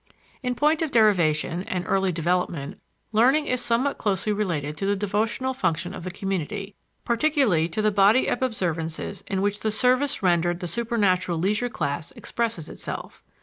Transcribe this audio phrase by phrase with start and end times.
[0.41, 5.53] In point of derivation and early development, learning is somewhat closely related to the devotional
[5.53, 6.73] function of the community,
[7.05, 12.09] particularly to the body of observances in which the service rendered the supernatural leisure class
[12.13, 13.21] expresses itself.